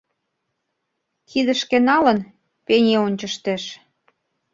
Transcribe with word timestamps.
Кидышке 1.29 1.77
налын, 1.89 2.19
пени 2.65 2.93
ончыштеш. 3.05 3.63